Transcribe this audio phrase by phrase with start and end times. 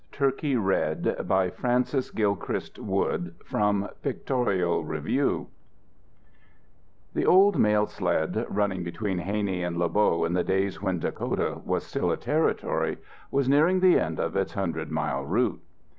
[0.13, 5.49] TURKEY RED BY FRANCES GILCHRIST WOOD From Pictorial Review
[7.13, 11.61] The old mail sled running between Haney and Le Beau, in the days when Dakota
[11.63, 12.97] was still a Territory,
[13.29, 15.61] was nearing the end of its hundred mile route.